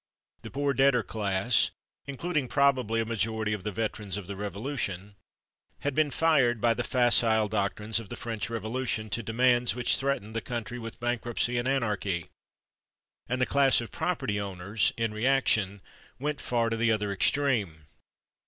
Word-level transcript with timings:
The 0.41 0.49
poor 0.49 0.73
debtor 0.73 1.03
class 1.03 1.69
(including 2.07 2.47
probably 2.47 2.99
a 3.01 3.05
majority 3.05 3.53
of 3.53 3.63
the 3.63 3.71
veterans 3.71 4.17
of 4.17 4.25
the 4.25 4.35
Revolution) 4.35 5.13
had 5.81 5.93
been 5.93 6.09
fired 6.09 6.59
by 6.59 6.73
the 6.73 6.83
facile 6.83 7.47
doctrines 7.47 7.99
of 7.99 8.09
the 8.09 8.15
French 8.15 8.49
Revolution 8.49 9.11
to 9.11 9.21
demands 9.21 9.75
which 9.75 9.97
threatened 9.97 10.35
the 10.35 10.41
country 10.41 10.79
with 10.79 10.99
bankruptcy 10.99 11.59
and 11.59 11.67
anarchy, 11.67 12.25
and 13.29 13.39
the 13.39 13.45
class 13.45 13.79
of 13.79 13.91
property 13.91 14.41
owners, 14.41 14.91
in 14.97 15.13
reaction, 15.13 15.81
went 16.17 16.41
far 16.41 16.71
to 16.71 16.77
the 16.77 16.91
other 16.91 17.11
extreme. 17.11 17.85